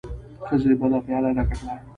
ښځې 0.45 0.73
بله 0.79 0.97
پياله 1.05 1.29
ډکه 1.37 1.55
کړه. 1.59 1.73